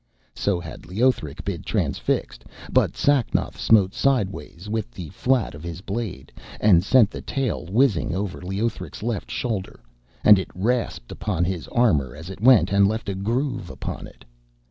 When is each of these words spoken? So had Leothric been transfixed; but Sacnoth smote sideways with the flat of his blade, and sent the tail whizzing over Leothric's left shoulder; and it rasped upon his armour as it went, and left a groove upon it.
So 0.33 0.59
had 0.59 0.87
Leothric 0.87 1.45
been 1.45 1.61
transfixed; 1.61 2.43
but 2.71 2.95
Sacnoth 2.97 3.55
smote 3.59 3.93
sideways 3.93 4.67
with 4.67 4.89
the 4.89 5.09
flat 5.09 5.53
of 5.53 5.61
his 5.61 5.81
blade, 5.81 6.31
and 6.59 6.83
sent 6.83 7.11
the 7.11 7.21
tail 7.21 7.67
whizzing 7.69 8.15
over 8.15 8.41
Leothric's 8.41 9.03
left 9.03 9.29
shoulder; 9.29 9.79
and 10.23 10.39
it 10.39 10.49
rasped 10.55 11.11
upon 11.11 11.45
his 11.45 11.67
armour 11.67 12.15
as 12.15 12.31
it 12.31 12.41
went, 12.41 12.71
and 12.71 12.87
left 12.87 13.09
a 13.09 13.13
groove 13.13 13.69
upon 13.69 14.07
it. 14.07 14.25